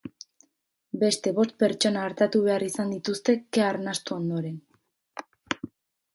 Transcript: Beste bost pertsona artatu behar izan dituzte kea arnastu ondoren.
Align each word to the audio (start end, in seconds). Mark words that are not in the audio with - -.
Beste 1.03 1.33
bost 1.39 1.53
pertsona 1.63 2.05
artatu 2.05 2.41
behar 2.47 2.65
izan 2.69 2.95
dituzte 2.97 3.37
kea 3.59 3.69
arnastu 3.75 4.19
ondoren. 4.21 4.59